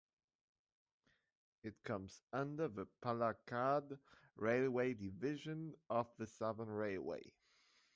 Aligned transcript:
It 1.61 1.83
comes 1.83 2.23
under 2.33 2.67
the 2.67 2.87
Palakkad 3.03 3.99
Railway 4.35 4.95
Division 4.95 5.75
of 5.91 6.07
the 6.17 6.25
Southern 6.25 6.69
Railway. 6.69 7.21